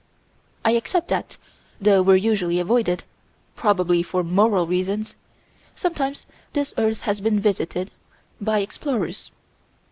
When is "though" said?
1.79-2.01